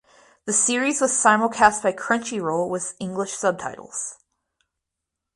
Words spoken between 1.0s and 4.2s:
simulcast by Crunchyroll with English subtitles.